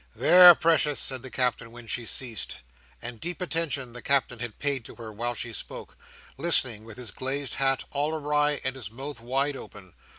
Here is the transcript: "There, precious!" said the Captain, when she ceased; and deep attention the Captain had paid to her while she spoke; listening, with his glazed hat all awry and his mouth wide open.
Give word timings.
"There, 0.15 0.55
precious!" 0.55 0.99
said 0.99 1.21
the 1.21 1.29
Captain, 1.29 1.69
when 1.71 1.85
she 1.85 2.07
ceased; 2.07 2.57
and 3.03 3.19
deep 3.19 3.39
attention 3.39 3.93
the 3.93 4.01
Captain 4.01 4.39
had 4.39 4.57
paid 4.57 4.83
to 4.85 4.95
her 4.95 5.13
while 5.13 5.35
she 5.35 5.53
spoke; 5.53 5.95
listening, 6.39 6.85
with 6.85 6.97
his 6.97 7.11
glazed 7.11 7.53
hat 7.53 7.83
all 7.91 8.15
awry 8.15 8.59
and 8.63 8.73
his 8.75 8.89
mouth 8.89 9.19
wide 9.19 9.55
open. 9.55 9.93